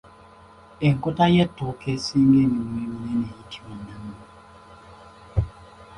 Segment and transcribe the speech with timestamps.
[0.87, 4.25] Enkota y’Ettooke esinza eminwe eminene eyitibwa Namunwe.